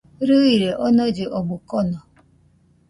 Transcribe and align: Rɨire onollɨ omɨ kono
Rɨire 0.27 0.69
onollɨ 0.85 1.25
omɨ 1.37 1.55
kono 1.69 1.99